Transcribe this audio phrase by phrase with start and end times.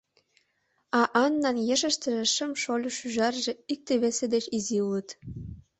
[0.99, 5.09] —А Аннан ешыштыже шым шольо-шӱжарже икте весе деч изи улыт».